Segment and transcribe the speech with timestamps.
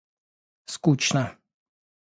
[0.73, 1.23] скучно